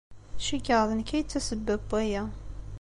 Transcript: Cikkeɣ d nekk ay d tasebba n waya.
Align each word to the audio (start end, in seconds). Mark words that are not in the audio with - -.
Cikkeɣ 0.45 0.81
d 0.89 0.91
nekk 0.93 1.09
ay 1.11 1.23
d 1.23 1.27
tasebba 1.29 1.75
n 1.81 1.83
waya. 1.89 2.23